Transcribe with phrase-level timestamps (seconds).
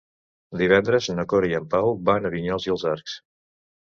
[0.59, 3.19] Divendres na Cora i en Pau van a Vinyols i els Arcs.